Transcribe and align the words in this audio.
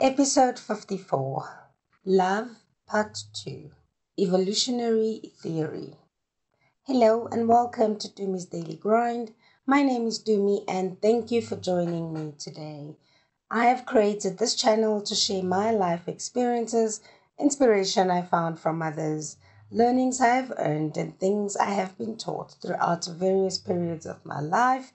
Episode 0.00 0.60
54 0.60 1.70
Love 2.04 2.50
Part 2.86 3.18
2 3.32 3.70
Evolutionary 4.20 5.32
Theory. 5.42 5.96
Hello 6.84 7.26
and 7.26 7.48
welcome 7.48 7.96
to 7.96 8.08
Tumi's 8.08 8.44
Daily 8.44 8.76
Grind. 8.76 9.32
My 9.66 9.82
name 9.82 10.06
is 10.06 10.22
Tumi 10.22 10.62
and 10.68 11.02
thank 11.02 11.32
you 11.32 11.42
for 11.42 11.56
joining 11.56 12.14
me 12.14 12.34
today. 12.38 12.94
I 13.50 13.66
have 13.66 13.86
created 13.86 14.38
this 14.38 14.54
channel 14.54 15.00
to 15.02 15.14
share 15.14 15.42
my 15.42 15.70
life 15.70 16.08
experiences, 16.08 17.00
inspiration 17.38 18.10
I 18.10 18.22
found 18.22 18.58
from 18.58 18.82
others, 18.82 19.36
learnings 19.70 20.20
I 20.20 20.34
have 20.36 20.52
earned, 20.58 20.96
and 20.96 21.18
things 21.18 21.56
I 21.56 21.70
have 21.70 21.96
been 21.98 22.16
taught 22.16 22.56
throughout 22.60 23.06
various 23.06 23.58
periods 23.58 24.06
of 24.06 24.24
my 24.24 24.40
life, 24.40 24.92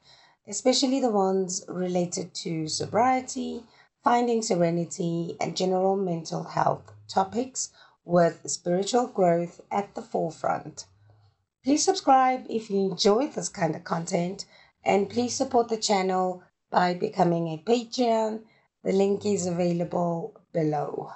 especially 0.47 0.99
the 0.99 1.11
ones 1.11 1.63
related 1.67 2.33
to 2.35 2.67
sobriety 2.67 3.63
finding 4.03 4.41
serenity, 4.41 5.35
and 5.41 5.57
general 5.57 5.95
mental 5.95 6.43
health 6.43 6.93
topics 7.07 7.69
with 8.05 8.49
spiritual 8.49 9.07
growth 9.07 9.61
at 9.71 9.93
the 9.93 10.01
forefront. 10.01 10.85
Please 11.63 11.83
subscribe 11.83 12.45
if 12.49 12.69
you 12.69 12.79
enjoy 12.79 13.27
this 13.27 13.49
kind 13.49 13.75
of 13.75 13.83
content 13.83 14.45
and 14.83 15.09
please 15.09 15.35
support 15.35 15.67
the 15.67 15.77
channel 15.77 16.41
by 16.69 16.93
becoming 16.93 17.47
a 17.47 17.57
Patreon. 17.57 18.41
The 18.83 18.91
link 18.91 19.25
is 19.25 19.45
available 19.45 20.39
below. 20.53 21.11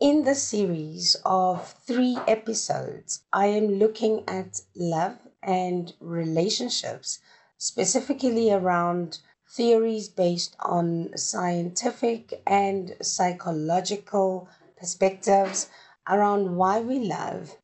In 0.00 0.22
this 0.22 0.42
series 0.44 1.16
of 1.24 1.74
three 1.84 2.16
episodes, 2.28 3.24
I 3.32 3.46
am 3.46 3.66
looking 3.80 4.22
at 4.28 4.62
love 4.76 5.18
and 5.42 5.92
relationships, 6.00 7.18
specifically 7.56 8.52
around 8.52 9.18
theories 9.50 10.08
based 10.08 10.54
on 10.60 11.16
scientific 11.16 12.40
and 12.46 12.96
psychological 13.02 14.48
perspectives 14.78 15.68
around 16.08 16.56
why 16.56 16.80
we 16.80 17.00
love, 17.00 17.56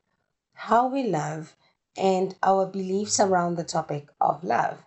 how 0.54 0.88
we 0.88 1.04
love, 1.04 1.54
and 1.96 2.34
our 2.42 2.66
beliefs 2.66 3.20
around 3.20 3.56
the 3.56 3.64
topic 3.64 4.08
of 4.20 4.42
love. 4.42 4.82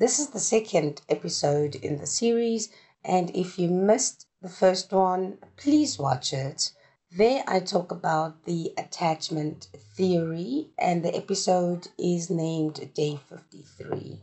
This 0.00 0.18
is 0.18 0.28
the 0.28 0.40
second 0.40 1.02
episode 1.10 1.74
in 1.74 1.98
the 1.98 2.06
series, 2.06 2.70
and 3.04 3.28
if 3.36 3.58
you 3.58 3.68
missed 3.68 4.26
the 4.40 4.48
first 4.48 4.92
one, 4.92 5.36
please 5.58 5.98
watch 5.98 6.32
it. 6.32 6.72
There, 7.12 7.44
I 7.46 7.60
talk 7.60 7.92
about 7.92 8.46
the 8.46 8.72
attachment 8.78 9.68
theory, 9.94 10.70
and 10.78 11.04
the 11.04 11.14
episode 11.14 11.88
is 11.98 12.30
named 12.30 12.94
Day 12.94 13.20
53. 13.28 14.22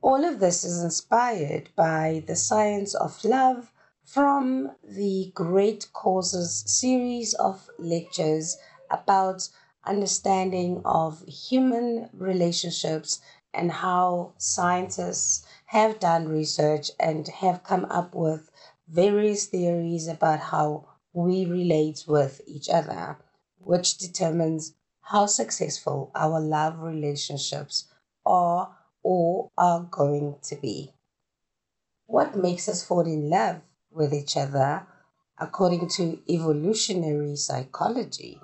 All 0.00 0.24
of 0.24 0.40
this 0.40 0.64
is 0.64 0.82
inspired 0.82 1.68
by 1.76 2.24
the 2.26 2.34
science 2.34 2.94
of 2.94 3.22
love 3.26 3.70
from 4.02 4.70
the 4.82 5.30
Great 5.34 5.92
Courses 5.92 6.64
series 6.66 7.34
of 7.34 7.68
lectures 7.78 8.56
about 8.90 9.50
understanding 9.84 10.80
of 10.86 11.22
human 11.26 12.08
relationships 12.14 13.20
and 13.54 13.70
how 13.70 14.32
scientists 14.38 15.46
have 15.66 16.00
done 16.00 16.28
research 16.28 16.90
and 16.98 17.28
have 17.28 17.62
come 17.62 17.84
up 17.86 18.14
with 18.14 18.50
various 18.88 19.46
theories 19.46 20.08
about 20.08 20.40
how 20.40 20.86
we 21.12 21.44
relate 21.44 22.04
with 22.06 22.40
each 22.46 22.68
other, 22.68 23.18
which 23.58 23.98
determines 23.98 24.74
how 25.00 25.26
successful 25.26 26.10
our 26.14 26.40
love 26.40 26.78
relationships 26.80 27.88
are 28.24 28.76
or 29.02 29.50
are 29.58 29.82
going 29.90 30.36
to 30.42 30.56
be. 30.56 30.92
What 32.06 32.36
makes 32.36 32.68
us 32.68 32.84
fall 32.84 33.00
in 33.00 33.28
love 33.30 33.60
with 33.90 34.14
each 34.14 34.36
other 34.36 34.86
according 35.38 35.88
to 35.88 36.20
evolutionary 36.28 37.36
psychology? 37.36 38.40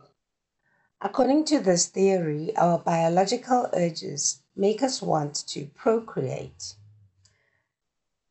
According 1.01 1.45
to 1.45 1.61
this 1.61 1.87
theory, 1.87 2.57
our 2.57 2.79
biological 2.79 3.69
urges 3.73 4.43
make 4.57 4.83
us 4.83 5.01
want 5.01 5.37
to 5.47 5.67
procreate. 5.67 6.75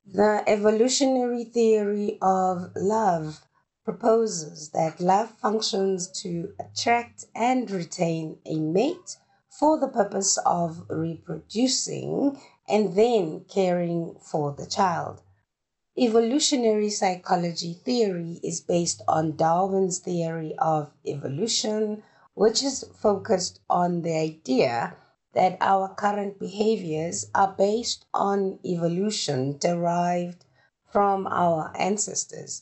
The 0.06 0.44
evolutionary 0.46 1.46
theory 1.46 2.18
of 2.22 2.72
love 2.76 3.46
proposes 3.86 4.72
that 4.72 5.00
love 5.00 5.32
functions 5.32 6.08
to 6.24 6.54
attract 6.60 7.24
and 7.34 7.72
retain 7.72 8.40
a 8.46 8.60
mate 8.60 9.16
for 9.50 9.80
the 9.80 9.88
purpose 9.88 10.38
of 10.46 10.86
reproducing 10.90 12.38
and 12.68 12.96
then 12.96 13.46
caring 13.48 14.16
for 14.20 14.52
the 14.52 14.66
child. 14.66 15.22
Evolutionary 15.98 16.90
psychology 16.90 17.74
theory 17.74 18.42
is 18.44 18.60
based 18.60 19.02
on 19.08 19.38
Darwin's 19.38 20.00
theory 20.00 20.54
of 20.58 20.92
evolution, 21.06 22.04
which 22.38 22.62
is 22.62 22.86
focused 22.94 23.60
on 23.68 24.04
the 24.04 24.16
idea 24.16 24.96
that 25.34 25.58
our 25.60 25.90
current 25.96 26.38
behaviors 26.38 27.26
are 27.34 27.56
based 27.58 28.06
on 28.14 28.60
evolution 28.64 29.58
derived 29.58 30.46
from 30.92 31.26
our 31.26 31.74
ancestors. 31.76 32.62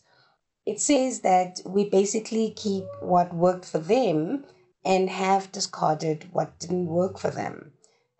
It 0.65 0.79
says 0.79 1.19
that 1.21 1.59
we 1.65 1.89
basically 1.89 2.51
keep 2.51 2.85
what 3.01 3.35
worked 3.35 3.65
for 3.65 3.79
them 3.79 4.45
and 4.85 5.09
have 5.09 5.51
discarded 5.51 6.29
what 6.31 6.57
didn't 6.57 6.87
work 6.87 7.19
for 7.19 7.29
them, 7.29 7.73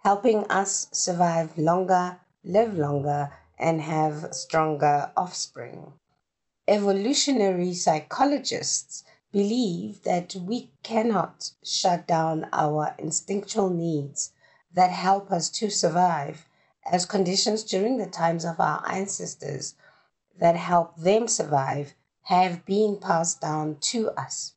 helping 0.03 0.43
us 0.51 0.89
survive 0.91 1.57
longer, 1.57 2.19
live 2.43 2.77
longer, 2.77 3.31
and 3.57 3.79
have 3.79 4.33
stronger 4.33 5.09
offspring. 5.15 5.93
Evolutionary 6.67 7.73
psychologists 7.73 9.05
believe 9.35 10.01
that 10.03 10.33
we 10.33 10.71
cannot 10.81 11.51
shut 11.61 12.07
down 12.07 12.47
our 12.53 12.95
instinctual 12.97 13.69
needs 13.69 14.31
that 14.73 14.89
help 14.89 15.29
us 15.29 15.49
to 15.49 15.69
survive 15.69 16.47
as 16.89 17.05
conditions 17.05 17.61
during 17.65 17.97
the 17.97 18.05
times 18.05 18.45
of 18.45 18.61
our 18.61 18.81
ancestors 18.89 19.75
that 20.39 20.55
help 20.55 20.95
them 20.95 21.27
survive 21.27 21.93
have 22.21 22.65
been 22.65 22.95
passed 22.95 23.41
down 23.41 23.75
to 23.81 24.09
us. 24.11 24.53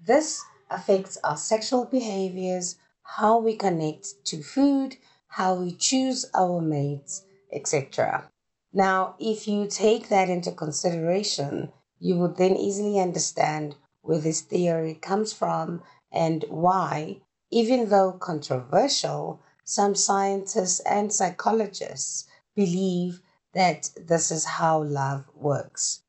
This 0.00 0.40
affects 0.70 1.18
our 1.24 1.36
sexual 1.36 1.84
behaviors, 1.84 2.76
how 3.02 3.38
we 3.38 3.56
connect 3.56 4.24
to 4.26 4.40
food, 4.40 4.96
how 5.26 5.54
we 5.56 5.72
choose 5.72 6.24
our 6.32 6.60
mates, 6.60 7.24
etc. 7.52 8.30
Now, 8.72 9.16
if 9.18 9.48
you 9.48 9.66
take 9.66 10.10
that 10.10 10.30
into 10.30 10.52
consideration, 10.52 11.72
you 11.98 12.18
would 12.18 12.36
then 12.36 12.56
easily 12.56 13.00
understand 13.00 13.74
where 14.06 14.18
this 14.18 14.40
theory 14.40 14.94
comes 14.94 15.32
from 15.32 15.82
and 16.12 16.44
why, 16.48 17.20
even 17.50 17.88
though 17.88 18.12
controversial, 18.12 19.40
some 19.64 19.94
scientists 19.94 20.80
and 20.80 21.12
psychologists 21.12 22.26
believe 22.54 23.20
that 23.52 23.90
this 23.96 24.30
is 24.30 24.44
how 24.44 24.82
love 24.82 25.24
works. 25.34 26.02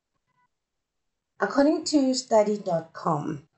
According 1.40 1.84
to 1.84 2.14
study.com, 2.14 3.48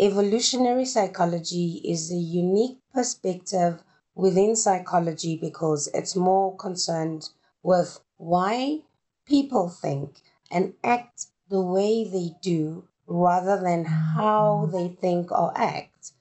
Evolutionary 0.00 0.86
psychology 0.86 1.80
is 1.84 2.10
a 2.10 2.16
unique 2.16 2.78
perspective 2.92 3.84
within 4.14 4.56
psychology 4.56 5.36
because 5.36 5.86
it's 5.92 6.16
more 6.16 6.56
concerned 6.56 7.28
with 7.62 8.00
why 8.16 8.80
people 9.26 9.68
think 9.68 10.22
and 10.50 10.74
act 10.82 11.26
the 11.48 11.60
way 11.60 12.04
they 12.04 12.34
do 12.42 12.88
rather 13.06 13.60
than 13.60 13.84
how 13.84 14.62
mm-hmm. 14.64 14.76
they 14.76 14.88
think 14.88 15.32
or 15.32 15.52
act. 15.56 16.12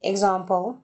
Example, 0.00 0.78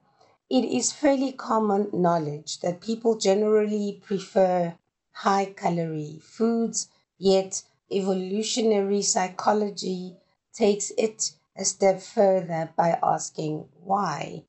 it 0.51 0.65
is 0.65 0.93
fairly 0.93 1.33
common 1.33 1.91
knowledge 1.93 2.61
that 2.61 2.81
people 2.81 3.17
generally 3.17 4.01
prefer 4.05 4.75
high 5.13 5.47
calorie 5.57 6.21
foods, 6.23 6.89
yet 7.19 7.63
evolutionary 7.91 9.03
psychology 9.03 10.17
takes 10.53 10.91
it 10.97 11.33
a 11.57 11.65
step 11.65 12.01
further 12.01 12.73
by 12.77 12.99
asking 13.03 13.69
why. 13.83 14.45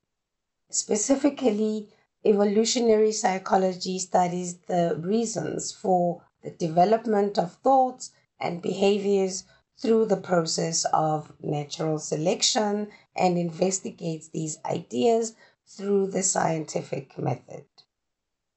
Specifically, 0.69 1.90
evolutionary 2.24 3.12
psychology 3.12 3.98
studies 3.98 4.57
the 4.68 4.96
reasons 5.01 5.72
for 5.72 6.22
the 6.44 6.51
development 6.51 7.38
of 7.38 7.56
thoughts 7.56 8.12
and 8.40 8.62
behaviors 8.62 9.44
through 9.79 10.05
the 10.05 10.17
process 10.17 10.85
of 10.93 11.31
natural 11.41 11.97
selection 11.97 12.89
and 13.15 13.37
investigates 13.37 14.27
these 14.29 14.59
ideas 14.65 15.35
through 15.65 16.07
the 16.07 16.23
scientific 16.23 17.17
method. 17.17 17.65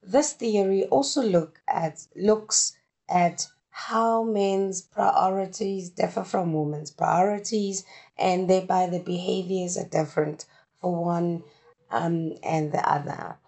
This 0.03 0.33
theory 0.33 0.85
also 0.85 1.23
look 1.23 1.61
at, 1.69 2.07
looks 2.17 2.77
at 3.09 3.47
how 3.71 4.25
men's 4.25 4.83
priorities 4.83 5.91
differ 5.91 6.25
from 6.25 6.53
women's 6.53 6.91
priorities, 6.91 7.85
and 8.19 8.51
thereby 8.51 8.87
the 8.87 8.99
behaviors 8.99 9.79
are 9.79 9.89
different 9.89 10.45
for 10.81 11.05
one 11.05 11.43
um, 11.91 12.33
and 12.43 12.73
the 12.73 12.87
other. 12.89 13.39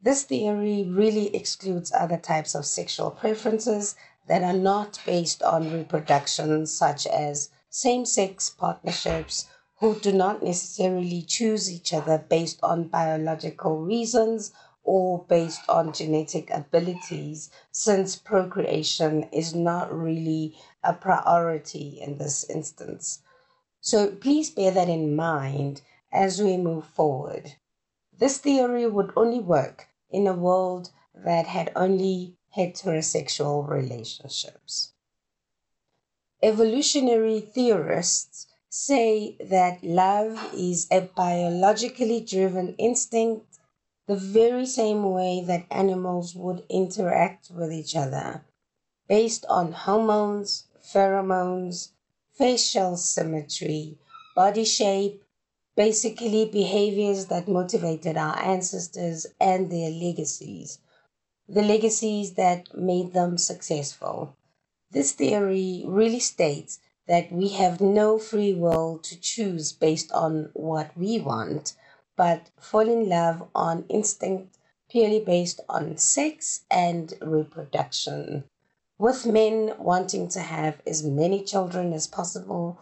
This 0.00 0.24
theory 0.24 0.84
really 0.84 1.34
excludes 1.34 1.92
other 1.92 2.18
types 2.18 2.56
of 2.56 2.66
sexual 2.66 3.12
preferences 3.12 3.94
that 4.28 4.42
are 4.42 4.52
not 4.52 4.98
based 5.04 5.42
on 5.42 5.72
reproduction, 5.72 6.66
such 6.66 7.06
as 7.06 7.50
same 7.68 8.04
sex 8.04 8.50
partnerships, 8.50 9.46
who 9.80 9.96
do 9.96 10.12
not 10.12 10.42
necessarily 10.42 11.22
choose 11.22 11.70
each 11.70 11.92
other 11.92 12.18
based 12.18 12.60
on 12.62 12.88
biological 12.88 13.80
reasons 13.80 14.52
or 14.84 15.24
based 15.24 15.68
on 15.68 15.92
genetic 15.92 16.50
abilities, 16.50 17.50
since 17.70 18.16
procreation 18.16 19.24
is 19.32 19.54
not 19.54 19.92
really 19.92 20.56
a 20.84 20.92
priority 20.92 21.98
in 22.00 22.18
this 22.18 22.44
instance. 22.50 23.20
So 23.80 24.08
please 24.08 24.50
bear 24.50 24.70
that 24.70 24.88
in 24.88 25.16
mind 25.16 25.82
as 26.12 26.40
we 26.40 26.56
move 26.56 26.84
forward. 26.84 27.56
This 28.16 28.38
theory 28.38 28.86
would 28.86 29.12
only 29.16 29.40
work 29.40 29.88
in 30.10 30.26
a 30.26 30.32
world 30.32 30.90
that 31.14 31.46
had 31.46 31.72
only 31.74 32.36
heterosexual 32.56 33.68
relationships. 33.68 34.92
Evolutionary 36.42 37.40
theorists 37.40 38.46
say 38.68 39.36
that 39.38 39.84
love 39.84 40.52
is 40.54 40.86
a 40.90 41.00
biologically 41.00 42.20
driven 42.20 42.74
instinct 42.76 43.58
the 44.06 44.16
very 44.16 44.66
same 44.66 45.04
way 45.12 45.42
that 45.46 45.66
animals 45.70 46.34
would 46.34 46.64
interact 46.68 47.50
with 47.50 47.72
each 47.72 47.94
other 47.94 48.44
based 49.08 49.44
on 49.48 49.72
hormones, 49.72 50.64
pheromones, 50.82 51.90
facial 52.34 52.96
symmetry, 52.96 53.98
body 54.34 54.64
shape, 54.64 55.22
basically 55.76 56.44
behaviors 56.46 57.26
that 57.26 57.46
motivated 57.48 58.16
our 58.16 58.38
ancestors 58.38 59.26
and 59.40 59.70
their 59.70 59.90
legacies, 59.90 60.78
the 61.52 61.60
legacies 61.62 62.32
that 62.32 62.74
made 62.74 63.12
them 63.12 63.36
successful. 63.36 64.34
This 64.90 65.12
theory 65.12 65.84
really 65.86 66.18
states 66.18 66.80
that 67.06 67.30
we 67.30 67.50
have 67.50 67.78
no 67.78 68.18
free 68.18 68.54
will 68.54 68.98
to 69.02 69.20
choose 69.20 69.70
based 69.70 70.10
on 70.12 70.48
what 70.54 70.96
we 70.96 71.20
want, 71.20 71.74
but 72.16 72.48
fall 72.58 72.88
in 72.88 73.06
love 73.06 73.46
on 73.54 73.84
instinct 73.90 74.56
purely 74.88 75.20
based 75.20 75.60
on 75.68 75.98
sex 75.98 76.62
and 76.70 77.12
reproduction. 77.20 78.44
With 78.96 79.26
men 79.26 79.74
wanting 79.78 80.28
to 80.28 80.40
have 80.40 80.80
as 80.86 81.02
many 81.02 81.44
children 81.44 81.92
as 81.92 82.06
possible 82.06 82.80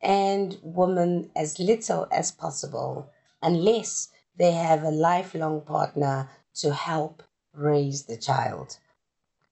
and 0.00 0.58
women 0.62 1.32
as 1.34 1.58
little 1.58 2.06
as 2.12 2.30
possible, 2.30 3.10
unless 3.42 4.10
they 4.36 4.52
have 4.52 4.84
a 4.84 4.90
lifelong 4.90 5.62
partner 5.62 6.30
to 6.54 6.72
help 6.72 7.24
raise 7.54 8.04
the 8.04 8.16
child. 8.16 8.78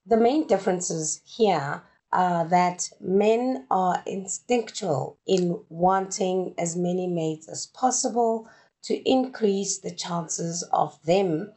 The 0.06 0.16
main 0.16 0.46
differences 0.46 1.20
here 1.24 1.82
are 2.12 2.44
that 2.48 2.90
men 3.00 3.66
are 3.70 4.02
instinctual 4.06 5.18
in 5.26 5.60
wanting 5.68 6.54
as 6.58 6.76
many 6.76 7.06
mates 7.06 7.48
as 7.48 7.66
possible 7.66 8.48
to 8.82 9.08
increase 9.08 9.78
the 9.78 9.90
chances 9.90 10.62
of 10.72 11.00
them 11.04 11.52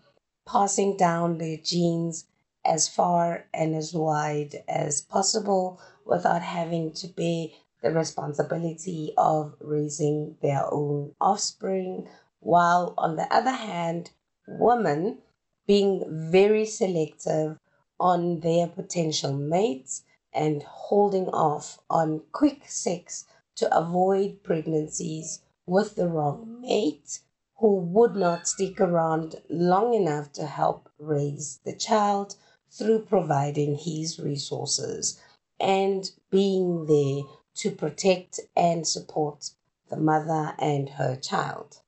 passing 0.45 0.97
down 0.97 1.37
their 1.37 1.57
genes 1.57 2.25
as 2.65 2.87
far 2.87 3.45
and 3.53 3.75
as 3.75 3.93
wide 3.93 4.63
as 4.67 5.01
possible 5.01 5.79
without 6.05 6.41
having 6.41 6.91
to 6.91 7.07
bear 7.07 7.47
the 7.81 7.91
responsibility 7.91 9.13
of 9.17 9.55
raising 9.59 10.37
their 10.41 10.63
own 10.71 11.13
offspring, 11.19 12.07
while 12.39 12.93
on 12.97 13.15
the 13.15 13.33
other 13.33 13.51
hand, 13.51 14.11
women 14.47 15.17
being 15.65 16.03
very 16.31 16.65
selective 16.65 17.57
on 17.99 18.39
their 18.41 18.67
potential 18.67 19.33
mates 19.33 20.03
and 20.33 20.63
holding 20.63 21.27
off 21.29 21.79
on 21.89 22.21
quick 22.31 22.67
sex 22.67 23.25
to 23.55 23.77
avoid 23.77 24.43
pregnancies 24.43 25.41
with 25.65 25.95
the 25.95 26.07
wrong 26.07 26.59
mate 26.61 27.19
who 27.57 27.75
would 27.75 28.15
not 28.15 28.47
stick 28.47 28.81
around 28.81 29.41
long 29.49 29.93
enough 29.93 30.31
to 30.33 30.45
help 30.45 30.89
raise 30.97 31.59
the 31.63 31.73
child 31.73 32.35
through 32.69 32.99
providing 33.05 33.77
his 33.77 34.19
resources 34.19 35.21
and 35.59 36.11
being 36.29 36.87
there 36.87 37.23
to 37.53 37.71
protect 37.71 38.39
and 38.55 38.85
support 38.87 39.51
the 39.89 39.95
mother 39.95 40.55
and 40.57 40.89
her 40.89 41.15
child. 41.15 41.79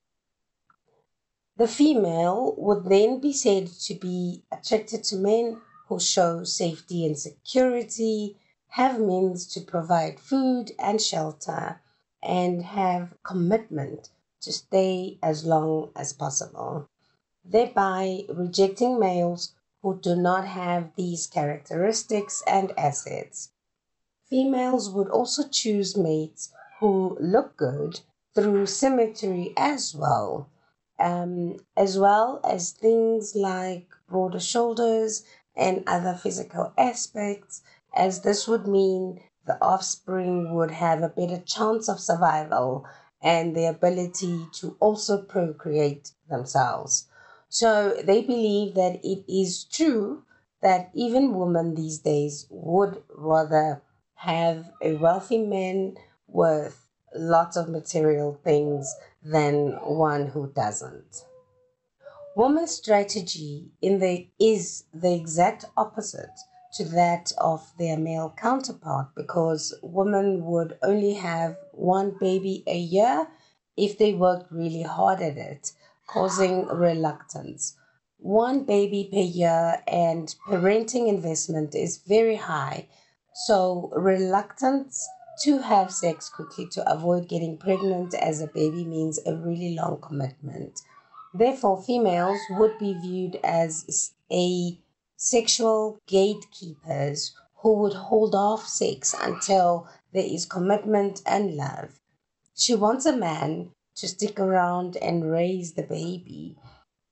The 1.57 1.67
female 1.69 2.53
would 2.57 2.83
then 2.83 3.19
be 3.19 3.31
said 3.31 3.67
to 3.67 3.95
be 3.95 4.43
attracted 4.51 5.05
to 5.05 5.15
men 5.15 5.61
who 5.87 6.01
show 6.01 6.43
safety 6.43 7.05
and 7.05 7.17
security, 7.17 8.37
have 8.71 8.99
means 8.99 9.47
to 9.53 9.61
provide 9.61 10.19
food 10.19 10.73
and 10.77 11.01
shelter, 11.01 11.79
and 12.21 12.61
have 12.63 13.15
commitment 13.23 14.09
to 14.41 14.51
stay 14.51 15.17
as 15.23 15.45
long 15.45 15.91
as 15.95 16.11
possible, 16.11 16.89
thereby 17.45 18.25
rejecting 18.27 18.99
males 18.99 19.53
who 19.81 19.97
do 19.97 20.13
not 20.13 20.45
have 20.45 20.93
these 20.97 21.25
characteristics 21.25 22.43
and 22.45 22.77
assets. 22.77 23.51
Females 24.29 24.89
would 24.89 25.07
also 25.07 25.47
choose 25.47 25.95
mates 25.95 26.51
who 26.81 27.15
look 27.21 27.55
good 27.55 28.01
through 28.33 28.65
symmetry 28.65 29.53
as 29.55 29.95
well, 29.95 30.49
um, 30.99 31.57
as 31.75 31.97
well 31.97 32.39
as 32.43 32.71
things 32.71 33.35
like 33.35 33.87
broader 34.07 34.39
shoulders 34.39 35.23
and 35.55 35.83
other 35.87 36.13
physical 36.13 36.73
aspects, 36.77 37.61
as 37.95 38.21
this 38.21 38.47
would 38.47 38.67
mean 38.67 39.21
the 39.45 39.61
offspring 39.61 40.53
would 40.55 40.71
have 40.71 41.01
a 41.01 41.09
better 41.09 41.39
chance 41.39 41.87
of 41.87 41.99
survival 41.99 42.85
and 43.21 43.55
the 43.55 43.65
ability 43.65 44.45
to 44.53 44.75
also 44.79 45.21
procreate 45.21 46.11
themselves. 46.29 47.07
So 47.49 47.95
they 48.03 48.21
believe 48.21 48.75
that 48.75 48.99
it 49.03 49.23
is 49.27 49.63
true 49.65 50.23
that 50.61 50.89
even 50.93 51.35
women 51.35 51.75
these 51.75 51.99
days 51.99 52.47
would 52.49 53.01
rather 53.09 53.81
have 54.15 54.71
a 54.81 54.95
wealthy 54.95 55.37
man 55.37 55.95
with 56.27 56.81
lots 57.15 57.55
of 57.55 57.69
material 57.69 58.39
things 58.43 58.93
than 59.25 59.71
one 59.83 60.27
who 60.27 60.51
doesn't. 60.53 61.25
Woman's 62.35 62.71
strategy 62.71 63.71
in 63.81 63.99
the 63.99 64.27
is 64.39 64.83
the 64.93 65.13
exact 65.13 65.65
opposite 65.75 66.37
to 66.73 66.83
that 66.83 67.31
of 67.37 67.73
their 67.79 67.97
male 67.97 68.33
counterpart 68.37 69.07
because 69.15 69.73
women 69.81 70.45
would 70.45 70.77
only 70.83 71.13
have 71.13 71.55
one 71.71 72.15
baby 72.19 72.63
a 72.67 72.77
year 72.77 73.27
if 73.77 73.97
they 73.97 74.13
worked 74.13 74.51
really 74.51 74.83
hard 74.83 75.21
at 75.21 75.37
it, 75.37 75.71
causing 76.07 76.67
reluctance. 76.67 77.77
One 78.19 78.63
baby 78.65 79.09
per 79.11 79.19
year 79.19 79.81
and 79.87 80.33
parenting 80.47 81.07
investment 81.07 81.73
is 81.73 82.03
very 82.05 82.35
high, 82.35 82.87
so 83.33 83.89
reluctance 83.95 85.07
to 85.39 85.59
have 85.59 85.91
sex 85.91 86.29
quickly 86.29 86.67
to 86.67 86.91
avoid 86.91 87.27
getting 87.27 87.57
pregnant 87.57 88.13
as 88.13 88.41
a 88.41 88.47
baby 88.47 88.85
means 88.85 89.19
a 89.25 89.35
really 89.35 89.75
long 89.75 89.99
commitment. 90.01 90.81
Therefore, 91.33 91.81
females 91.81 92.39
would 92.51 92.77
be 92.77 92.93
viewed 92.93 93.39
as 93.43 94.13
a 94.31 94.77
sexual 95.17 95.99
gatekeepers 96.07 97.33
who 97.57 97.73
would 97.73 97.93
hold 97.93 98.35
off 98.35 98.67
sex 98.67 99.13
until 99.21 99.87
there 100.13 100.23
is 100.23 100.45
commitment 100.45 101.21
and 101.25 101.55
love. 101.55 101.99
She 102.55 102.75
wants 102.75 103.05
a 103.05 103.15
man 103.15 103.71
to 103.95 104.07
stick 104.07 104.39
around 104.39 104.97
and 104.97 105.29
raise 105.29 105.73
the 105.73 105.83
baby, 105.83 106.57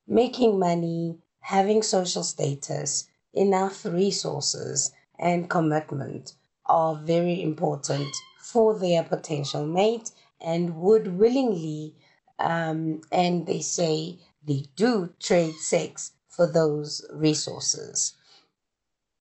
making 0.07 0.59
money, 0.59 1.17
having 1.41 1.81
social 1.81 2.23
status, 2.23 3.07
enough 3.33 3.83
resources, 3.85 4.91
and 5.19 5.49
commitment 5.49 6.33
are 6.65 6.95
very 6.95 7.41
important 7.41 8.15
for 8.41 8.77
their 8.77 9.03
potential 9.03 9.65
mate 9.65 10.11
and 10.41 10.75
would 10.77 11.17
willingly, 11.17 11.95
um, 12.39 13.01
and 13.11 13.45
they 13.47 13.61
say 13.61 14.19
they 14.45 14.65
do 14.75 15.13
trade 15.19 15.55
sex 15.55 16.11
for 16.27 16.47
those 16.47 17.05
resources. 17.13 18.13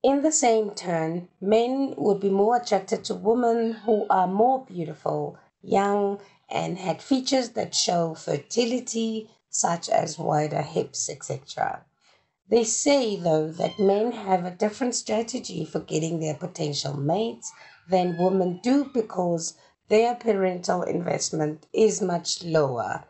In 0.03 0.21
the 0.21 0.31
same 0.33 0.71
turn, 0.71 1.29
men 1.39 1.93
would 1.97 2.19
be 2.19 2.29
more 2.29 2.57
attracted 2.57 3.05
to 3.05 3.15
women 3.15 3.71
who 3.71 4.05
are 4.09 4.27
more 4.27 4.65
beautiful, 4.65 5.37
young, 5.61 6.19
and 6.49 6.77
had 6.77 7.01
features 7.01 7.51
that 7.51 7.73
show 7.73 8.13
fertility, 8.13 9.29
such 9.49 9.87
as 9.89 10.19
wider 10.19 10.61
hips, 10.61 11.09
etc. 11.09 11.85
They 12.49 12.65
say, 12.65 13.15
though, 13.15 13.47
that 13.51 13.79
men 13.79 14.11
have 14.11 14.45
a 14.45 14.51
different 14.51 14.95
strategy 14.95 15.65
for 15.65 15.79
getting 15.79 16.19
their 16.19 16.35
potential 16.35 16.95
mates 16.95 17.51
than 17.89 18.17
women 18.17 18.59
do 18.61 18.85
because 18.93 19.55
their 19.87 20.15
parental 20.15 20.83
investment 20.83 21.67
is 21.73 22.01
much 22.01 22.43
lower. 22.43 23.05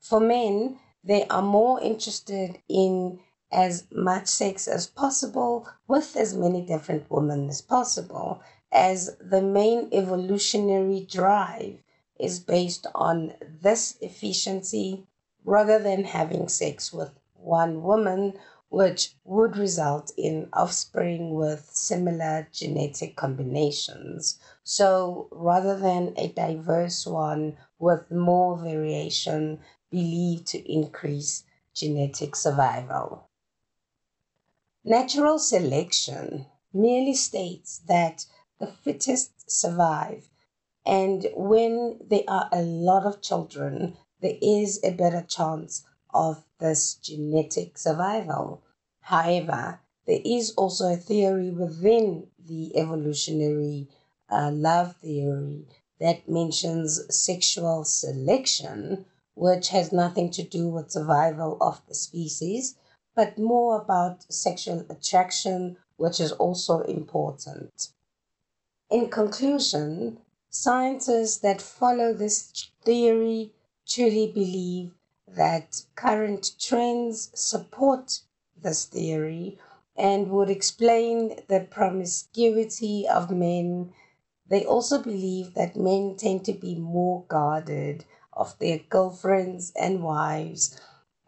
For 0.00 0.20
men, 0.20 0.78
they 1.04 1.26
are 1.28 1.42
more 1.42 1.80
interested 1.80 2.60
in 2.68 3.20
as 3.52 3.84
much 3.92 4.26
sex 4.28 4.66
as 4.66 4.86
possible 4.86 5.68
with 5.86 6.16
as 6.16 6.34
many 6.34 6.62
different 6.62 7.10
women 7.10 7.48
as 7.48 7.60
possible, 7.60 8.40
as 8.72 9.16
the 9.20 9.42
main 9.42 9.88
evolutionary 9.92 11.06
drive 11.08 11.78
is 12.18 12.40
based 12.40 12.86
on 12.94 13.34
this 13.60 13.96
efficiency 14.00 15.06
rather 15.44 15.78
than 15.78 16.04
having 16.04 16.48
sex 16.48 16.92
with 16.92 17.10
one 17.34 17.82
woman, 17.82 18.38
which 18.72 19.14
would 19.22 19.54
result 19.58 20.10
in 20.16 20.48
offspring 20.54 21.34
with 21.34 21.68
similar 21.74 22.48
genetic 22.50 23.14
combinations. 23.14 24.38
So 24.64 25.28
rather 25.30 25.78
than 25.78 26.14
a 26.16 26.28
diverse 26.28 27.06
one 27.06 27.58
with 27.78 28.10
more 28.10 28.56
variation 28.56 29.60
believed 29.90 30.46
to 30.48 30.72
increase 30.72 31.44
genetic 31.74 32.34
survival. 32.34 33.28
Natural 34.84 35.38
selection 35.38 36.46
merely 36.72 37.14
states 37.14 37.82
that 37.88 38.24
the 38.58 38.68
fittest 38.68 39.50
survive, 39.50 40.30
and 40.86 41.26
when 41.36 41.98
there 42.08 42.24
are 42.26 42.48
a 42.50 42.62
lot 42.62 43.04
of 43.04 43.20
children, 43.20 43.98
there 44.22 44.38
is 44.40 44.80
a 44.82 44.92
better 44.92 45.20
chance 45.20 45.84
of 46.14 46.42
this 46.62 46.94
genetic 46.94 47.76
survival. 47.76 48.62
However, 49.00 49.80
there 50.06 50.20
is 50.24 50.52
also 50.52 50.92
a 50.92 50.96
theory 50.96 51.50
within 51.50 52.28
the 52.38 52.76
evolutionary 52.76 53.88
uh, 54.30 54.50
love 54.52 54.96
theory 54.96 55.66
that 56.00 56.28
mentions 56.28 57.00
sexual 57.14 57.84
selection, 57.84 59.04
which 59.34 59.68
has 59.68 59.92
nothing 59.92 60.30
to 60.30 60.42
do 60.42 60.68
with 60.68 60.90
survival 60.90 61.58
of 61.60 61.82
the 61.86 61.94
species, 61.94 62.76
but 63.14 63.38
more 63.38 63.80
about 63.80 64.32
sexual 64.32 64.86
attraction, 64.88 65.76
which 65.96 66.20
is 66.20 66.32
also 66.32 66.80
important. 66.82 67.88
In 68.90 69.08
conclusion, 69.08 70.18
scientists 70.50 71.38
that 71.38 71.60
follow 71.60 72.12
this 72.12 72.70
theory 72.84 73.52
truly 73.86 74.30
believe 74.32 74.92
that 75.34 75.84
current 75.94 76.52
trends 76.58 77.30
support 77.34 78.20
this 78.60 78.84
theory 78.84 79.58
and 79.96 80.30
would 80.30 80.50
explain 80.50 81.40
the 81.48 81.60
promiscuity 81.70 83.06
of 83.08 83.30
men. 83.30 83.92
They 84.48 84.64
also 84.64 85.02
believe 85.02 85.54
that 85.54 85.76
men 85.76 86.16
tend 86.16 86.44
to 86.46 86.52
be 86.52 86.74
more 86.74 87.24
guarded 87.28 88.04
of 88.32 88.58
their 88.58 88.78
girlfriends 88.78 89.72
and 89.76 90.02
wives 90.02 90.78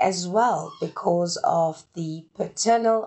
as 0.01 0.27
well 0.27 0.73
because 0.81 1.37
of 1.45 1.85
the 1.95 2.27
paternal 2.35 3.07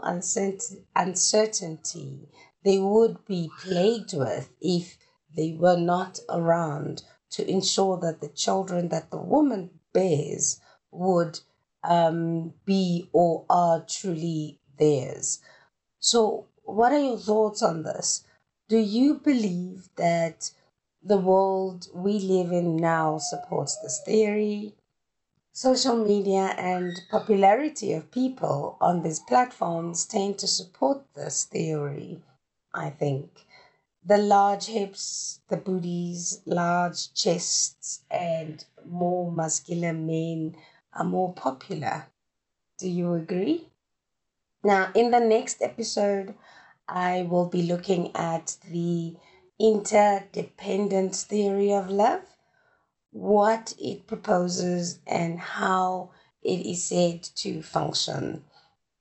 uncertainty 0.96 2.30
they 2.64 2.80
would 2.80 3.24
be 3.26 3.50
plagued 3.60 4.14
with 4.14 4.50
if 4.62 4.98
they 5.36 5.54
were 5.54 5.78
not 5.78 6.20
around 6.30 7.04
to 7.30 7.50
ensure 7.50 7.98
that 7.98 8.20
the 8.22 8.30
children 8.30 8.90
that 8.90 9.12
the 9.12 9.18
woman 9.18 9.70
bears 9.94 10.60
would 10.92 11.40
um, 11.84 12.54
be 12.66 13.10
or 13.14 13.46
are 13.50 13.82
truly 13.82 14.60
theirs. 14.78 15.40
So, 16.00 16.48
what 16.64 16.92
are 16.92 17.00
your 17.00 17.18
thoughts 17.18 17.62
on 17.62 17.84
this? 17.84 18.24
Do 18.68 18.78
you 18.78 19.16
believe 19.16 19.90
that 19.96 20.52
the 21.02 21.18
world 21.18 21.88
we 21.94 22.20
live 22.20 22.52
in 22.52 22.76
now 22.76 23.18
supports 23.18 23.78
this 23.82 24.02
theory? 24.06 24.76
Social 25.54 25.96
media 25.96 26.54
and 26.58 27.02
popularity 27.10 27.94
of 27.94 28.12
people 28.12 28.78
on 28.80 29.02
these 29.02 29.20
platforms 29.22 30.06
tend 30.06 30.38
to 30.40 30.48
support 30.48 31.04
this 31.16 31.46
theory, 31.46 32.22
I 32.74 32.92
think. 32.92 33.46
The 34.06 34.18
large 34.18 34.66
hips, 34.68 35.40
the 35.48 35.58
booties, 35.58 36.42
large 36.46 37.14
chests, 37.14 38.04
and 38.12 38.64
more 38.86 39.32
muscular 39.32 39.94
men 39.94 40.56
are 40.94 41.06
more 41.06 41.34
popular. 41.34 42.08
Do 42.80 42.90
you 42.90 43.14
agree? 43.14 43.70
Now, 44.64 44.92
in 44.96 45.12
the 45.12 45.20
next 45.20 45.62
episode, 45.62 46.36
I 46.88 47.24
will 47.24 47.48
be 47.48 47.64
looking 47.64 48.16
at 48.16 48.58
the 48.70 49.16
interdependence 49.60 51.24
theory 51.24 51.74
of 51.74 51.90
love 51.90 52.22
what 53.12 53.74
it 53.80 54.08
proposes 54.08 55.00
and 55.08 55.40
how 55.40 56.12
it 56.42 56.66
is 56.66 56.84
said 56.84 57.24
to 57.24 57.62
function. 57.62 58.44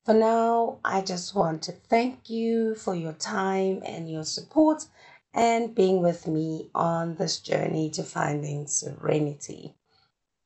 For 0.05 0.15
now, 0.15 0.79
I 0.85 1.03
just 1.03 1.35
want 1.35 1.63
to 1.65 1.73
thank 1.73 2.31
you 2.31 2.75
for 2.75 2.95
your 2.95 3.13
time 3.13 3.83
and 3.85 4.11
your 4.11 4.25
support 4.25 4.87
and 5.35 5.75
being 5.75 6.01
with 6.01 6.27
me 6.27 6.71
on 6.75 7.17
this 7.17 7.41
journey 7.41 7.91
to 7.91 8.03
finding 8.03 8.67
serenity. 8.67 9.76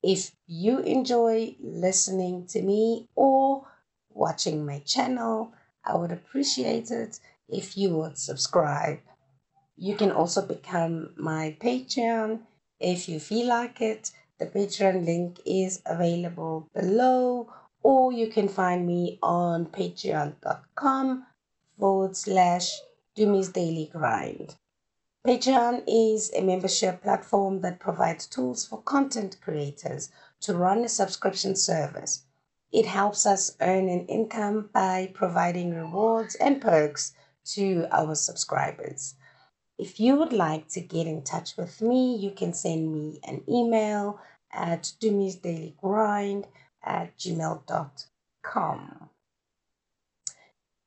If 0.02 0.32
you 0.46 0.78
enjoy 0.78 1.56
listening 1.60 2.46
to 2.48 2.62
me 2.62 3.08
or 3.14 3.66
watching 4.10 4.64
my 4.64 4.80
channel, 4.80 5.52
I 5.84 5.96
would 5.96 6.12
appreciate 6.12 6.90
it 6.90 7.20
if 7.48 7.76
you 7.76 7.96
would 7.96 8.18
subscribe. 8.18 9.00
You 9.76 9.96
can 9.96 10.10
also 10.10 10.46
become 10.46 11.10
my 11.16 11.56
Patreon 11.60 12.40
if 12.80 13.10
you 13.10 13.20
feel 13.20 13.46
like 13.46 13.82
it, 13.82 14.10
the 14.38 14.46
Patreon 14.46 15.04
link 15.04 15.38
is 15.44 15.82
available 15.84 16.66
below, 16.74 17.52
or 17.82 18.10
you 18.10 18.28
can 18.28 18.48
find 18.48 18.86
me 18.86 19.18
on 19.22 19.66
patreon.com 19.66 21.26
forward 21.78 22.16
slash 22.16 22.80
Tumi's 23.14 23.50
Daily 23.50 23.90
Grind. 23.92 24.56
Patreon 25.26 25.84
is 25.86 26.32
a 26.34 26.40
membership 26.40 27.02
platform 27.02 27.60
that 27.60 27.78
provides 27.78 28.26
tools 28.26 28.64
for 28.64 28.80
content 28.80 29.36
creators 29.42 30.10
to 30.40 30.54
run 30.54 30.82
a 30.82 30.88
subscription 30.88 31.54
service. 31.54 32.24
It 32.72 32.86
helps 32.86 33.26
us 33.26 33.54
earn 33.60 33.90
an 33.90 34.06
income 34.06 34.70
by 34.72 35.10
providing 35.12 35.74
rewards 35.74 36.36
and 36.36 36.58
perks 36.58 37.12
to 37.52 37.86
our 37.90 38.14
subscribers. 38.14 39.14
If 39.76 40.00
you 40.00 40.16
would 40.16 40.32
like 40.32 40.68
to 40.68 40.80
get 40.80 41.06
in 41.06 41.22
touch 41.22 41.54
with 41.58 41.82
me, 41.82 42.16
you 42.16 42.30
can 42.30 42.54
send 42.54 42.90
me 42.90 43.20
an 43.22 43.42
email 43.46 44.20
at 44.50 44.84
tumisdailygrind 45.00 46.46
at 46.82 47.18
gmail.com. 47.18 49.10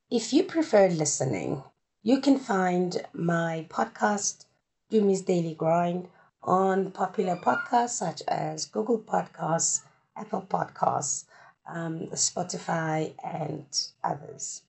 If 0.10 0.34
you 0.34 0.44
prefer 0.44 0.88
listening, 0.88 1.64
you 2.06 2.20
can 2.20 2.38
find 2.38 3.02
my 3.14 3.66
podcast, 3.70 4.44
Tumi's 4.92 5.22
Daily 5.22 5.54
Grind, 5.54 6.10
on 6.42 6.92
popular 6.92 7.38
podcasts 7.38 7.92
such 7.92 8.22
as 8.28 8.66
Google 8.66 9.00
Podcasts, 9.00 9.84
Apple 10.14 10.42
Podcasts, 10.42 11.24
um, 11.66 12.08
Spotify, 12.08 13.14
and 13.24 13.66
others. 14.04 14.64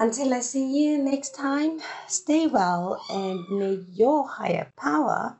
Until 0.00 0.32
I 0.32 0.40
see 0.40 0.66
you 0.82 0.96
next 0.96 1.34
time, 1.34 1.82
stay 2.08 2.46
well 2.46 3.04
and 3.10 3.46
may 3.50 3.84
your 3.92 4.26
higher 4.26 4.72
power 4.78 5.36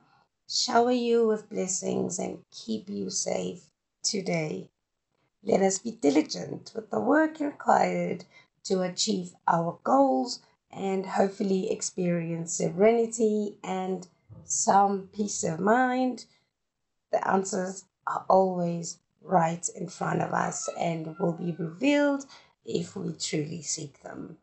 shower 0.47 0.91
you 0.91 1.27
with 1.27 1.49
blessings 1.49 2.19
and 2.19 2.43
keep 2.51 2.89
you 2.89 3.09
safe 3.09 3.71
today. 4.03 4.69
Let 5.43 5.61
us 5.63 5.79
be 5.79 5.91
diligent 5.91 6.73
with 6.75 6.91
the 6.91 6.99
work 6.99 7.39
required 7.39 8.25
to 8.65 8.83
achieve 8.83 9.33
our 9.47 9.79
goals 9.83 10.41
and 10.75 11.05
hopefully 11.05 11.71
experience 11.71 12.53
serenity 12.53 13.57
and 13.63 14.07
some 14.43 15.09
peace 15.13 15.43
of 15.43 15.59
mind. 15.59 16.25
The 17.11 17.25
answers 17.27 17.85
are 18.05 18.25
always 18.29 18.99
right 19.21 19.67
in 19.75 19.87
front 19.87 20.21
of 20.21 20.33
us 20.33 20.69
and 20.77 21.17
will 21.17 21.33
be 21.33 21.55
revealed 21.57 22.25
if 22.65 22.95
we 22.95 23.13
truly 23.13 23.61
seek 23.61 24.01
them. 24.03 24.37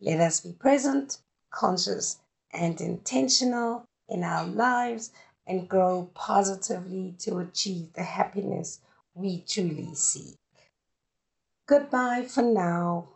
Let 0.00 0.20
us 0.20 0.40
be 0.40 0.52
present, 0.52 1.18
conscious, 1.50 2.18
and 2.52 2.80
intentional 2.80 3.86
in 4.08 4.22
our 4.22 4.46
lives 4.46 5.12
and 5.46 5.68
grow 5.68 6.10
positively 6.14 7.14
to 7.18 7.38
achieve 7.38 7.92
the 7.92 8.02
happiness 8.02 8.80
we 9.14 9.42
truly 9.46 9.94
seek. 9.94 10.38
Goodbye 11.66 12.26
for 12.28 12.42
now. 12.42 13.08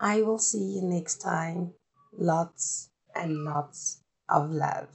I 0.00 0.22
will 0.22 0.38
see 0.38 0.76
you 0.76 0.82
next 0.82 1.18
time. 1.18 1.74
Lots 2.12 2.90
and 3.14 3.44
lots 3.44 4.02
of 4.28 4.50
love. 4.50 4.90